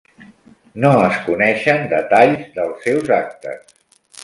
No 0.85 0.93
es 1.09 1.19
coneixen 1.27 1.85
detalls 1.93 2.43
dels 2.57 2.83
seus 2.89 3.15
actes. 3.21 3.79